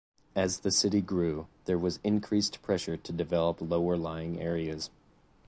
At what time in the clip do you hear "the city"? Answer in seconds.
0.61-0.99